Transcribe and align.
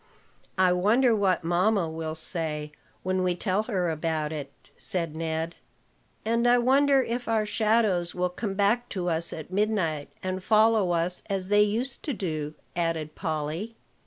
"I 0.57 0.73
wonder 0.73 1.15
what 1.15 1.43
mamma 1.43 1.87
will 1.87 2.15
say, 2.15 2.71
when 3.03 3.21
we 3.21 3.35
tell 3.35 3.61
her 3.61 3.91
about 3.91 4.31
it," 4.31 4.51
said 4.75 5.15
Ned. 5.15 5.53
"And 6.25 6.47
I 6.47 6.57
wonder 6.57 7.03
if 7.03 7.27
our 7.27 7.45
shadows 7.45 8.15
will 8.15 8.31
come 8.31 8.55
back 8.55 8.89
to 8.89 9.09
us 9.09 9.31
at 9.31 9.53
midnight, 9.53 10.09
and 10.23 10.43
follow 10.43 10.89
us 10.89 11.21
as 11.29 11.49
they 11.49 11.61
used 11.61 12.01
to 12.01 12.13
do," 12.13 12.55
added 12.75 13.13
Polly. 13.13 13.75